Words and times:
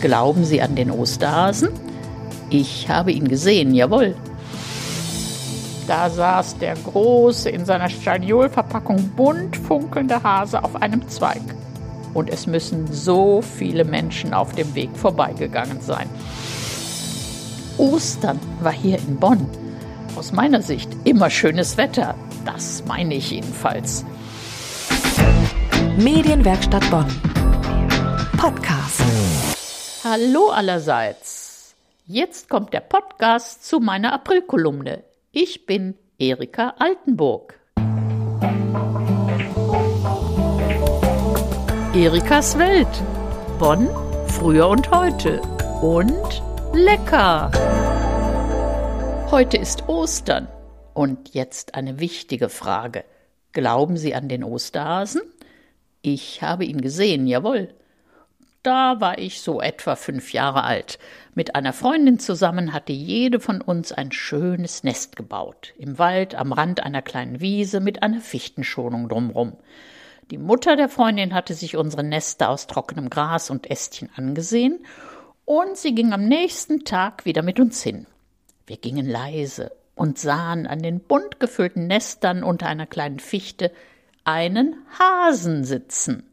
Glauben 0.00 0.44
Sie 0.44 0.62
an 0.62 0.74
den 0.74 0.90
Osterhasen? 0.90 1.70
Ich 2.48 2.88
habe 2.88 3.12
ihn 3.12 3.28
gesehen, 3.28 3.74
jawohl. 3.74 4.14
Da 5.86 6.08
saß 6.08 6.58
der 6.58 6.74
große, 6.74 7.50
in 7.50 7.64
seiner 7.64 7.88
Staniolverpackung 7.88 9.10
bunt 9.16 9.56
funkelnde 9.56 10.22
Hase 10.22 10.62
auf 10.62 10.80
einem 10.80 11.08
Zweig. 11.08 11.42
Und 12.14 12.30
es 12.30 12.46
müssen 12.46 12.86
so 12.92 13.42
viele 13.42 13.84
Menschen 13.84 14.32
auf 14.32 14.52
dem 14.54 14.74
Weg 14.74 14.90
vorbeigegangen 14.96 15.80
sein. 15.80 16.08
Ostern 17.76 18.38
war 18.60 18.72
hier 18.72 18.98
in 18.98 19.16
Bonn. 19.16 19.46
Aus 20.16 20.32
meiner 20.32 20.62
Sicht 20.62 20.90
immer 21.04 21.30
schönes 21.30 21.76
Wetter. 21.76 22.14
Das 22.44 22.84
meine 22.86 23.14
ich 23.14 23.30
jedenfalls. 23.30 24.04
Medienwerkstatt 25.96 26.88
Bonn. 26.90 27.06
Podcast. 28.36 29.02
Hallo 30.02 30.48
allerseits. 30.48 31.76
Jetzt 32.06 32.48
kommt 32.48 32.72
der 32.72 32.80
Podcast 32.80 33.66
zu 33.66 33.80
meiner 33.80 34.14
Aprilkolumne. 34.14 35.04
Ich 35.30 35.66
bin 35.66 35.94
Erika 36.18 36.74
Altenburg. 36.78 37.60
Erikas 41.94 42.58
Welt. 42.58 42.88
Bonn, 43.58 43.90
früher 44.26 44.68
und 44.68 44.90
heute. 44.90 45.42
Und 45.82 46.42
lecker. 46.72 47.50
Heute 49.30 49.58
ist 49.58 49.86
Ostern. 49.86 50.48
Und 50.94 51.34
jetzt 51.34 51.74
eine 51.74 52.00
wichtige 52.00 52.48
Frage. 52.48 53.04
Glauben 53.52 53.98
Sie 53.98 54.14
an 54.14 54.30
den 54.30 54.44
Osterhasen? 54.44 55.20
Ich 56.00 56.40
habe 56.40 56.64
ihn 56.64 56.80
gesehen, 56.80 57.26
jawohl. 57.26 57.74
Da 58.62 59.00
war 59.00 59.18
ich 59.18 59.40
so 59.40 59.62
etwa 59.62 59.96
fünf 59.96 60.34
Jahre 60.34 60.64
alt. 60.64 60.98
Mit 61.34 61.54
einer 61.54 61.72
Freundin 61.72 62.18
zusammen 62.18 62.74
hatte 62.74 62.92
jede 62.92 63.40
von 63.40 63.62
uns 63.62 63.90
ein 63.90 64.12
schönes 64.12 64.84
Nest 64.84 65.16
gebaut. 65.16 65.72
Im 65.78 65.98
Wald, 65.98 66.34
am 66.34 66.52
Rand 66.52 66.82
einer 66.82 67.00
kleinen 67.00 67.40
Wiese 67.40 67.80
mit 67.80 68.02
einer 68.02 68.20
Fichtenschonung 68.20 69.08
drumrum. 69.08 69.56
Die 70.30 70.38
Mutter 70.38 70.76
der 70.76 70.90
Freundin 70.90 71.34
hatte 71.34 71.54
sich 71.54 71.76
unsere 71.76 72.04
Nester 72.04 72.50
aus 72.50 72.66
trockenem 72.66 73.08
Gras 73.08 73.48
und 73.50 73.70
Ästchen 73.70 74.10
angesehen 74.14 74.84
und 75.44 75.76
sie 75.76 75.94
ging 75.94 76.12
am 76.12 76.28
nächsten 76.28 76.84
Tag 76.84 77.24
wieder 77.24 77.42
mit 77.42 77.58
uns 77.58 77.82
hin. 77.82 78.06
Wir 78.66 78.76
gingen 78.76 79.06
leise 79.06 79.72
und 79.96 80.18
sahen 80.18 80.68
an 80.68 80.80
den 80.80 81.00
bunt 81.00 81.40
gefüllten 81.40 81.88
Nestern 81.88 82.44
unter 82.44 82.66
einer 82.66 82.86
kleinen 82.86 83.18
Fichte 83.18 83.72
einen 84.24 84.76
Hasen 84.98 85.64
sitzen. 85.64 86.29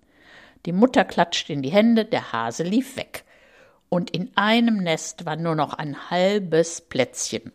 Die 0.66 0.72
Mutter 0.72 1.06
klatschte 1.06 1.54
in 1.54 1.62
die 1.62 1.70
Hände, 1.70 2.06
der 2.06 2.32
Hase 2.32 2.64
lief 2.64 2.98
weg. 2.98 3.24
Und 3.90 4.10
in 4.10 4.32
einem 4.36 4.78
Nest 4.78 5.26
war 5.26 5.36
nur 5.36 5.56
noch 5.56 5.74
ein 5.74 6.10
halbes 6.10 6.82
Plätzchen. 6.82 7.52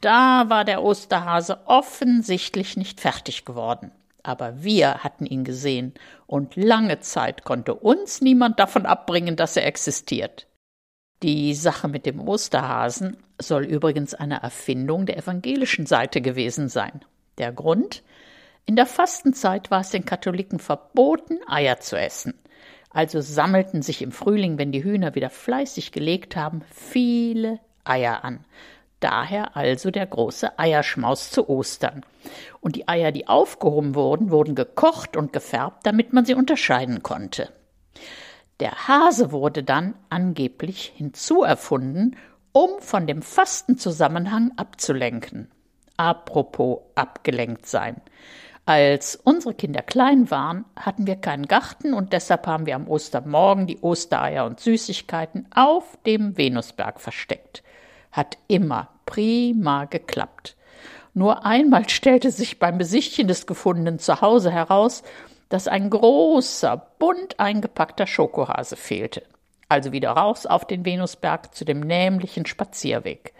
Da 0.00 0.48
war 0.48 0.64
der 0.64 0.82
Osterhase 0.82 1.60
offensichtlich 1.66 2.76
nicht 2.76 3.00
fertig 3.00 3.44
geworden. 3.44 3.90
Aber 4.22 4.62
wir 4.62 5.04
hatten 5.04 5.24
ihn 5.24 5.44
gesehen, 5.44 5.94
und 6.26 6.56
lange 6.56 6.98
Zeit 7.00 7.44
konnte 7.44 7.74
uns 7.74 8.20
niemand 8.20 8.58
davon 8.58 8.84
abbringen, 8.84 9.36
dass 9.36 9.56
er 9.56 9.66
existiert. 9.66 10.46
Die 11.22 11.54
Sache 11.54 11.88
mit 11.88 12.04
dem 12.04 12.20
Osterhasen 12.20 13.16
soll 13.40 13.64
übrigens 13.64 14.14
eine 14.14 14.42
Erfindung 14.42 15.06
der 15.06 15.16
evangelischen 15.16 15.86
Seite 15.86 16.20
gewesen 16.20 16.68
sein. 16.68 17.04
Der 17.38 17.52
Grund? 17.52 18.02
In 18.68 18.74
der 18.74 18.86
Fastenzeit 18.86 19.70
war 19.70 19.80
es 19.80 19.90
den 19.90 20.04
Katholiken 20.04 20.58
verboten, 20.58 21.38
Eier 21.46 21.78
zu 21.78 21.96
essen. 21.96 22.34
Also 22.90 23.20
sammelten 23.20 23.80
sich 23.80 24.02
im 24.02 24.10
Frühling, 24.10 24.58
wenn 24.58 24.72
die 24.72 24.82
Hühner 24.82 25.14
wieder 25.14 25.30
fleißig 25.30 25.92
gelegt 25.92 26.34
haben, 26.34 26.62
viele 26.72 27.60
Eier 27.84 28.24
an. 28.24 28.44
Daher 28.98 29.56
also 29.56 29.92
der 29.92 30.06
große 30.06 30.58
Eierschmaus 30.58 31.30
zu 31.30 31.48
Ostern. 31.48 32.04
Und 32.60 32.74
die 32.74 32.88
Eier, 32.88 33.12
die 33.12 33.28
aufgehoben 33.28 33.94
wurden, 33.94 34.30
wurden 34.30 34.56
gekocht 34.56 35.16
und 35.16 35.32
gefärbt, 35.32 35.86
damit 35.86 36.12
man 36.12 36.24
sie 36.24 36.34
unterscheiden 36.34 37.04
konnte. 37.04 37.52
Der 38.58 38.88
Hase 38.88 39.30
wurde 39.30 39.62
dann 39.62 39.94
angeblich 40.08 40.92
hinzuerfunden, 40.96 42.16
um 42.52 42.80
von 42.80 43.06
dem 43.06 43.22
Fastenzusammenhang 43.22 44.52
abzulenken. 44.56 45.52
Apropos 45.98 46.80
abgelenkt 46.94 47.66
sein. 47.66 48.00
Als 48.68 49.14
unsere 49.14 49.54
Kinder 49.54 49.80
klein 49.80 50.28
waren, 50.32 50.64
hatten 50.74 51.06
wir 51.06 51.14
keinen 51.14 51.46
Garten 51.46 51.94
und 51.94 52.12
deshalb 52.12 52.48
haben 52.48 52.66
wir 52.66 52.74
am 52.74 52.88
Ostermorgen 52.88 53.68
die 53.68 53.78
Ostereier 53.80 54.44
und 54.44 54.58
Süßigkeiten 54.58 55.46
auf 55.54 55.96
dem 56.04 56.36
Venusberg 56.36 57.00
versteckt. 57.00 57.62
Hat 58.10 58.38
immer 58.48 58.88
prima 59.06 59.84
geklappt. 59.84 60.56
Nur 61.14 61.46
einmal 61.46 61.88
stellte 61.88 62.32
sich 62.32 62.58
beim 62.58 62.76
Besichtchen 62.76 63.28
des 63.28 63.46
gefundenen 63.46 64.00
Zuhause 64.00 64.50
heraus, 64.50 65.04
dass 65.48 65.68
ein 65.68 65.88
großer, 65.88 66.76
bunt 66.98 67.38
eingepackter 67.38 68.08
Schokohase 68.08 68.74
fehlte. 68.74 69.22
Also 69.68 69.92
wieder 69.92 70.10
raus 70.10 70.44
auf 70.44 70.64
den 70.64 70.84
Venusberg 70.84 71.54
zu 71.54 71.64
dem 71.64 71.78
nämlichen 71.78 72.46
Spazierweg. 72.46 73.32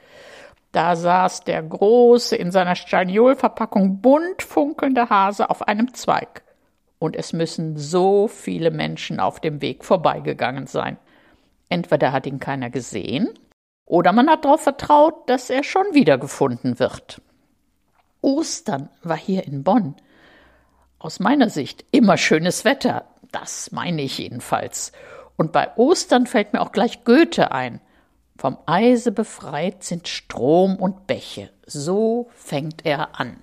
Da 0.77 0.95
saß 0.95 1.45
der 1.45 1.63
große, 1.63 2.37
in 2.37 2.51
seiner 2.51 2.75
Staniolverpackung 2.75 4.03
bunt 4.03 4.43
funkelnde 4.43 5.09
Hase 5.09 5.49
auf 5.49 5.67
einem 5.67 5.95
Zweig. 5.95 6.43
Und 6.99 7.17
es 7.17 7.33
müssen 7.33 7.79
so 7.79 8.29
viele 8.29 8.71
Menschen 8.71 9.19
auf 9.19 9.41
dem 9.41 9.63
Weg 9.63 9.87
vorbeigegangen 9.87 10.67
sein. 10.67 10.99
Entweder 11.71 12.13
hat 12.13 12.27
ihn 12.27 12.41
keiner 12.41 12.69
gesehen, 12.69 13.31
oder 13.87 14.13
man 14.13 14.29
hat 14.29 14.45
darauf 14.45 14.65
vertraut, 14.65 15.31
dass 15.31 15.49
er 15.49 15.65
schon 15.65 15.95
wiedergefunden 15.95 16.79
wird. 16.79 17.23
Ostern 18.21 18.91
war 19.03 19.17
hier 19.17 19.47
in 19.47 19.65
Bonn. 19.65 19.95
Aus 20.99 21.21
meiner 21.21 21.49
Sicht 21.49 21.87
immer 21.91 22.19
schönes 22.19 22.67
Wetter. 22.67 23.07
Das 23.33 23.73
meine 23.73 24.03
ich 24.03 24.19
jedenfalls. 24.19 24.93
Und 25.39 25.53
bei 25.53 25.75
Ostern 25.79 26.27
fällt 26.27 26.53
mir 26.53 26.61
auch 26.61 26.73
gleich 26.73 27.03
Goethe 27.05 27.51
ein. 27.51 27.81
Vom 28.39 28.59
Eise 28.67 29.13
befreit 29.13 29.83
sind 29.83 30.09
Strom 30.09 30.77
und 30.77 31.07
Bäche. 31.07 31.51
So 31.67 32.29
fängt 32.35 32.85
er 32.85 33.19
an. 33.19 33.39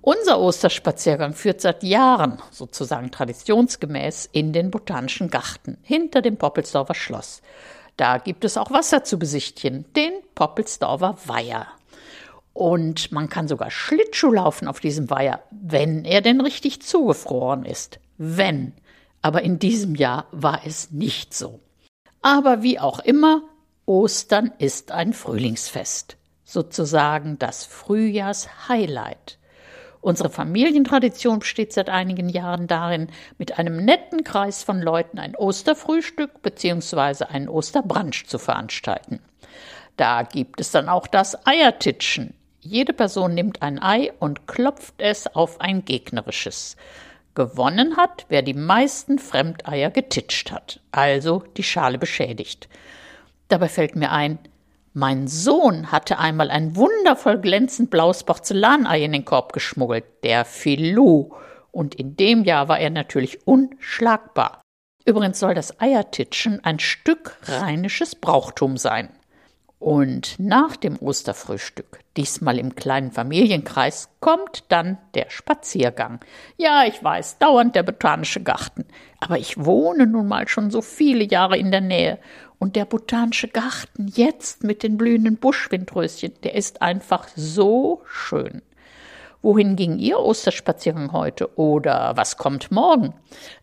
Unser 0.00 0.40
Osterspaziergang 0.40 1.34
führt 1.34 1.60
seit 1.60 1.84
Jahren, 1.84 2.38
sozusagen 2.50 3.12
traditionsgemäß, 3.12 4.28
in 4.32 4.52
den 4.52 4.70
Botanischen 4.70 5.30
Garten 5.30 5.78
hinter 5.82 6.22
dem 6.22 6.38
Poppelsdorfer 6.38 6.94
Schloss. 6.94 7.42
Da 7.96 8.18
gibt 8.18 8.44
es 8.44 8.56
auch 8.56 8.70
Wasser 8.70 9.04
zu 9.04 9.18
besichtigen, 9.18 9.84
den 9.94 10.12
Poppelsdorfer 10.34 11.18
Weiher. 11.26 11.68
Und 12.52 13.12
man 13.12 13.28
kann 13.28 13.46
sogar 13.46 13.70
Schlittschuh 13.70 14.32
laufen 14.32 14.66
auf 14.66 14.80
diesem 14.80 15.08
Weiher, 15.10 15.42
wenn 15.50 16.04
er 16.04 16.20
denn 16.20 16.40
richtig 16.40 16.82
zugefroren 16.82 17.64
ist. 17.64 18.00
Wenn. 18.18 18.72
Aber 19.20 19.42
in 19.42 19.58
diesem 19.58 19.94
Jahr 19.94 20.26
war 20.32 20.62
es 20.66 20.90
nicht 20.90 21.32
so. 21.32 21.60
Aber 22.22 22.62
wie 22.62 22.78
auch 22.78 22.98
immer, 22.98 23.42
Ostern 23.86 24.52
ist 24.58 24.92
ein 24.92 25.12
Frühlingsfest, 25.12 26.16
sozusagen 26.44 27.40
das 27.40 27.64
Frühjahrshighlight. 27.64 29.38
Unsere 30.00 30.30
Familientradition 30.30 31.40
besteht 31.40 31.72
seit 31.72 31.88
einigen 31.88 32.28
Jahren 32.28 32.68
darin, 32.68 33.08
mit 33.38 33.58
einem 33.58 33.84
netten 33.84 34.22
Kreis 34.22 34.62
von 34.62 34.80
Leuten 34.80 35.18
ein 35.18 35.34
Osterfrühstück 35.34 36.42
bzw. 36.42 37.24
einen 37.24 37.48
Osterbrunch 37.48 38.26
zu 38.28 38.38
veranstalten. 38.38 39.18
Da 39.96 40.22
gibt 40.22 40.60
es 40.60 40.70
dann 40.70 40.88
auch 40.88 41.08
das 41.08 41.44
Eiertitschen. 41.44 42.34
Jede 42.60 42.92
Person 42.92 43.34
nimmt 43.34 43.62
ein 43.62 43.82
Ei 43.82 44.12
und 44.20 44.46
klopft 44.46 44.94
es 44.98 45.26
auf 45.26 45.60
ein 45.60 45.84
gegnerisches. 45.84 46.76
Gewonnen 47.34 47.96
hat, 47.96 48.26
wer 48.28 48.42
die 48.42 48.54
meisten 48.54 49.18
Fremdeier 49.18 49.90
getitscht 49.90 50.52
hat, 50.52 50.80
also 50.92 51.42
die 51.56 51.64
Schale 51.64 51.98
beschädigt. 51.98 52.68
Dabei 53.52 53.68
fällt 53.68 53.96
mir 53.96 54.10
ein, 54.10 54.38
mein 54.94 55.28
Sohn 55.28 55.92
hatte 55.92 56.18
einmal 56.18 56.50
ein 56.50 56.74
wundervoll 56.74 57.38
glänzend 57.38 57.90
blaues 57.90 58.24
Porzellanei 58.24 59.04
in 59.04 59.12
den 59.12 59.26
Korb 59.26 59.52
geschmuggelt, 59.52 60.06
der 60.24 60.46
Filou, 60.46 61.34
und 61.70 61.94
in 61.94 62.16
dem 62.16 62.44
Jahr 62.44 62.68
war 62.68 62.78
er 62.78 62.88
natürlich 62.88 63.46
unschlagbar. 63.46 64.62
Übrigens 65.04 65.38
soll 65.38 65.52
das 65.52 65.78
Eiertitschen 65.82 66.64
ein 66.64 66.78
Stück 66.78 67.36
rheinisches 67.42 68.14
Brauchtum 68.14 68.78
sein. 68.78 69.10
Und 69.82 70.36
nach 70.38 70.76
dem 70.76 70.96
Osterfrühstück, 70.96 71.98
diesmal 72.16 72.56
im 72.56 72.76
kleinen 72.76 73.10
Familienkreis, 73.10 74.10
kommt 74.20 74.64
dann 74.68 74.96
der 75.14 75.28
Spaziergang. 75.28 76.20
Ja, 76.56 76.84
ich 76.84 77.02
weiß, 77.02 77.38
dauernd 77.38 77.74
der 77.74 77.82
botanische 77.82 78.44
Garten. 78.44 78.86
Aber 79.18 79.38
ich 79.38 79.62
wohne 79.62 80.06
nun 80.06 80.28
mal 80.28 80.46
schon 80.46 80.70
so 80.70 80.82
viele 80.82 81.24
Jahre 81.24 81.58
in 81.58 81.72
der 81.72 81.80
Nähe. 81.80 82.20
Und 82.62 82.76
der 82.76 82.84
botanische 82.84 83.48
Garten 83.48 84.06
jetzt 84.14 84.62
mit 84.62 84.84
den 84.84 84.96
blühenden 84.96 85.36
Buschwindröschen, 85.36 86.34
der 86.44 86.54
ist 86.54 86.80
einfach 86.80 87.26
so 87.34 88.02
schön. 88.06 88.62
Wohin 89.42 89.74
ging 89.74 89.98
Ihr 89.98 90.20
Osterspaziergang 90.20 91.10
heute? 91.10 91.58
Oder 91.58 92.12
was 92.14 92.36
kommt 92.36 92.70
morgen? 92.70 93.14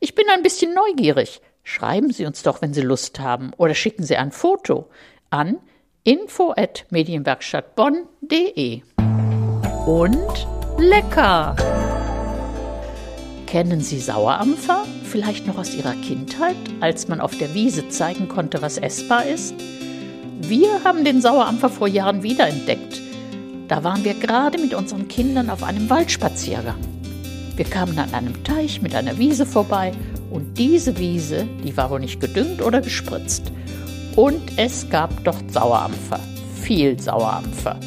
Ich 0.01 0.15
bin 0.15 0.25
ein 0.29 0.43
bisschen 0.43 0.73
neugierig. 0.73 1.39
Schreiben 1.63 2.11
Sie 2.11 2.25
uns 2.25 2.43
doch, 2.43 2.61
wenn 2.61 2.73
Sie 2.73 2.81
Lust 2.81 3.21
haben, 3.21 3.53
oder 3.55 3.73
schicken 3.73 4.03
Sie 4.03 4.17
ein 4.17 4.33
Foto 4.33 4.89
an 5.29 5.59
info@medienwerkstattbonn.de. 6.03 8.81
Und 9.85 10.47
lecker! 10.77 11.55
Kennen 13.49 13.81
Sie 13.81 13.97
Sauerampfer? 13.97 14.85
Vielleicht 15.05 15.47
noch 15.47 15.57
aus 15.57 15.73
Ihrer 15.73 15.95
Kindheit, 15.95 16.55
als 16.81 17.07
man 17.07 17.19
auf 17.19 17.35
der 17.35 17.55
Wiese 17.55 17.89
zeigen 17.89 18.27
konnte, 18.27 18.61
was 18.61 18.77
essbar 18.77 19.25
ist? 19.25 19.55
Wir 20.39 20.83
haben 20.83 21.03
den 21.03 21.19
Sauerampfer 21.19 21.71
vor 21.71 21.87
Jahren 21.87 22.21
wiederentdeckt. 22.21 23.01
Da 23.67 23.83
waren 23.83 24.03
wir 24.03 24.13
gerade 24.13 24.59
mit 24.59 24.75
unseren 24.75 25.07
Kindern 25.07 25.49
auf 25.49 25.63
einem 25.63 25.89
Waldspaziergang. 25.89 26.77
Wir 27.55 27.65
kamen 27.65 27.97
an 27.97 28.13
einem 28.13 28.43
Teich 28.43 28.83
mit 28.83 28.93
einer 28.93 29.17
Wiese 29.17 29.47
vorbei 29.47 29.93
und 30.29 30.59
diese 30.59 30.99
Wiese, 30.99 31.47
die 31.63 31.75
war 31.75 31.89
wohl 31.89 32.01
nicht 32.01 32.21
gedüngt 32.21 32.61
oder 32.61 32.81
gespritzt. 32.81 33.51
Und 34.15 34.43
es 34.57 34.87
gab 34.91 35.23
dort 35.23 35.51
Sauerampfer, 35.51 36.19
viel 36.53 36.99
Sauerampfer. 36.99 37.79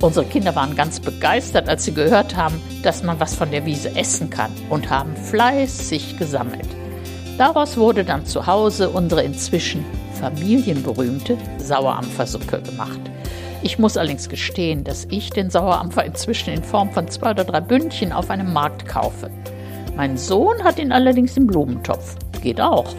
Unsere 0.00 0.26
Kinder 0.26 0.54
waren 0.54 0.76
ganz 0.76 1.00
begeistert, 1.00 1.68
als 1.68 1.84
sie 1.84 1.92
gehört 1.92 2.36
haben, 2.36 2.62
dass 2.84 3.02
man 3.02 3.18
was 3.18 3.34
von 3.34 3.50
der 3.50 3.66
Wiese 3.66 3.96
essen 3.96 4.30
kann 4.30 4.52
und 4.70 4.90
haben 4.90 5.16
fleißig 5.16 6.16
gesammelt. 6.16 6.68
Daraus 7.36 7.76
wurde 7.76 8.04
dann 8.04 8.24
zu 8.24 8.46
Hause 8.46 8.90
unsere 8.90 9.24
inzwischen 9.24 9.84
familienberühmte 10.20 11.36
Sauerampfersuppe 11.58 12.62
gemacht. 12.62 13.00
Ich 13.62 13.80
muss 13.80 13.96
allerdings 13.96 14.28
gestehen, 14.28 14.84
dass 14.84 15.04
ich 15.10 15.30
den 15.30 15.50
Sauerampfer 15.50 16.04
inzwischen 16.04 16.50
in 16.50 16.62
Form 16.62 16.92
von 16.92 17.08
zwei 17.08 17.32
oder 17.32 17.44
drei 17.44 17.60
Bündchen 17.60 18.12
auf 18.12 18.30
einem 18.30 18.52
Markt 18.52 18.86
kaufe. 18.86 19.30
Mein 19.96 20.16
Sohn 20.16 20.62
hat 20.62 20.78
ihn 20.78 20.92
allerdings 20.92 21.36
im 21.36 21.48
Blumentopf. 21.48 22.14
Geht 22.40 22.60
auch. 22.60 22.94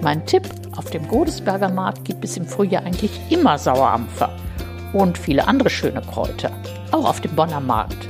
Mein 0.00 0.26
Tipp, 0.26 0.48
auf 0.76 0.90
dem 0.90 1.06
Godesberger 1.06 1.68
Markt 1.68 2.04
gibt 2.04 2.24
es 2.24 2.36
im 2.36 2.46
Frühjahr 2.46 2.82
eigentlich 2.82 3.12
immer 3.30 3.58
Sauerampfer 3.58 4.30
und 4.92 5.18
viele 5.18 5.48
andere 5.48 5.70
schöne 5.70 6.02
Kräuter, 6.02 6.50
auch 6.90 7.08
auf 7.08 7.20
dem 7.20 7.34
Bonner 7.34 7.60
Markt. 7.60 8.08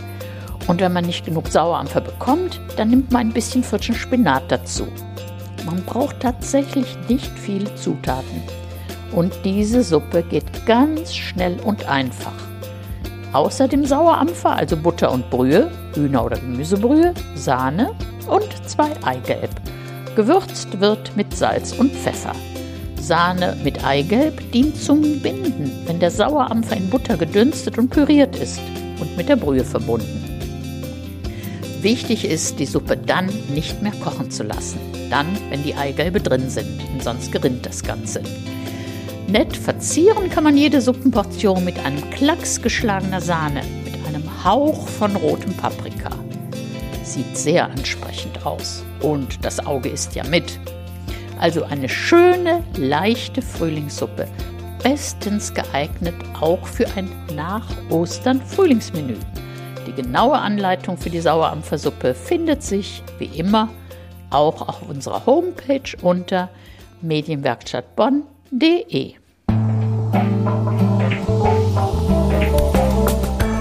Und 0.67 0.81
wenn 0.81 0.93
man 0.93 1.05
nicht 1.05 1.25
genug 1.25 1.49
Sauerampfer 1.49 2.00
bekommt, 2.00 2.61
dann 2.76 2.90
nimmt 2.90 3.11
man 3.11 3.29
ein 3.29 3.32
bisschen 3.32 3.64
frischen 3.64 3.94
Spinat 3.94 4.44
dazu. 4.49 4.87
Man 5.67 5.82
braucht 5.84 6.20
tatsächlich 6.20 6.96
nicht 7.08 7.31
viele 7.38 7.75
Zutaten. 7.75 8.43
Und 9.12 9.32
diese 9.44 9.82
Suppe 9.82 10.23
geht 10.23 10.67
ganz 10.67 11.14
schnell 11.14 11.58
und 11.64 11.88
einfach. 11.88 12.32
Außer 13.32 13.69
dem 13.69 13.84
Sauerampfer, 13.84 14.50
also 14.50 14.76
Butter 14.76 15.11
und 15.11 15.31
Brühe, 15.31 15.70
Hühner- 15.94 16.25
oder 16.25 16.38
Gemüsebrühe, 16.38 17.14
Sahne 17.34 17.93
und 18.29 18.69
zwei 18.69 18.90
Eigelb. 19.05 19.50
Gewürzt 20.17 20.81
wird 20.81 21.17
mit 21.17 21.34
Salz 21.34 21.73
und 21.73 21.93
Pfeffer. 21.93 22.32
Sahne 23.12 23.58
mit 23.62 23.84
Eigelb 23.84 24.52
dient 24.52 24.74
zum 24.74 25.20
Binden, 25.20 25.70
wenn 25.84 26.00
der 26.00 26.10
Sauerampfer 26.10 26.78
in 26.78 26.88
Butter 26.88 27.18
gedünstet 27.18 27.76
und 27.76 27.90
püriert 27.90 28.36
ist 28.36 28.58
und 29.00 29.18
mit 29.18 29.28
der 29.28 29.36
Brühe 29.36 29.66
verbunden. 29.66 30.24
Wichtig 31.82 32.24
ist, 32.24 32.58
die 32.58 32.64
Suppe 32.64 32.96
dann 32.96 33.28
nicht 33.52 33.82
mehr 33.82 33.92
kochen 34.02 34.30
zu 34.30 34.44
lassen. 34.44 34.80
Dann, 35.10 35.26
wenn 35.50 35.62
die 35.62 35.74
Eigelbe 35.74 36.22
drin 36.22 36.48
sind, 36.48 36.80
sonst 37.02 37.30
gerinnt 37.32 37.66
das 37.66 37.82
Ganze. 37.82 38.22
Nett 39.26 39.58
verzieren 39.58 40.30
kann 40.30 40.44
man 40.44 40.56
jede 40.56 40.80
Suppenportion 40.80 41.66
mit 41.66 41.78
einem 41.84 42.08
Klacks 42.12 42.62
geschlagener 42.62 43.20
Sahne, 43.20 43.60
mit 43.84 43.94
einem 44.06 44.42
Hauch 44.42 44.88
von 44.88 45.14
rotem 45.16 45.52
Paprika. 45.52 46.12
Sieht 47.04 47.36
sehr 47.36 47.66
ansprechend 47.66 48.46
aus 48.46 48.82
und 49.02 49.44
das 49.44 49.66
Auge 49.66 49.90
isst 49.90 50.14
ja 50.14 50.24
mit. 50.24 50.58
Also 51.42 51.64
eine 51.64 51.88
schöne, 51.88 52.62
leichte 52.76 53.42
Frühlingssuppe. 53.42 54.28
Bestens 54.80 55.52
geeignet 55.52 56.14
auch 56.40 56.64
für 56.64 56.86
ein 56.94 57.10
Nach-Ostern-Frühlingsmenü. 57.34 59.16
Die 59.84 59.92
genaue 59.92 60.38
Anleitung 60.38 60.96
für 60.96 61.10
die 61.10 61.20
Sauerampfersuppe 61.20 62.14
findet 62.14 62.62
sich, 62.62 63.02
wie 63.18 63.24
immer, 63.24 63.68
auch 64.30 64.68
auf 64.68 64.88
unserer 64.88 65.26
Homepage 65.26 65.96
unter 66.00 66.48
medienwerkstattbonn.de. 67.00 69.14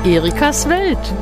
Erikas 0.06 0.69
Welt. 0.69 1.13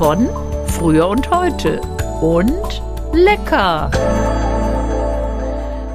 Bonn, 0.00 0.28
früher 0.66 1.06
und 1.06 1.30
heute. 1.30 1.80
Und 2.20 2.82
lecker! 3.12 3.92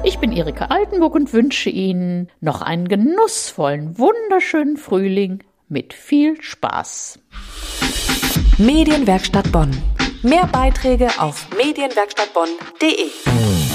Ich 0.06 0.20
bin 0.20 0.30
Erika 0.30 0.66
Altenburg 0.66 1.16
und 1.16 1.32
wünsche 1.32 1.68
Ihnen 1.68 2.30
noch 2.40 2.62
einen 2.62 2.86
genussvollen, 2.86 3.98
wunderschönen 3.98 4.76
Frühling 4.76 5.42
mit 5.68 5.94
viel 5.94 6.40
Spaß. 6.40 7.18
Medienwerkstatt 8.56 9.50
Bonn. 9.50 9.76
Mehr 10.22 10.46
Beiträge 10.46 11.08
auf 11.18 11.48
medienwerkstattbonn.de. 11.58 13.65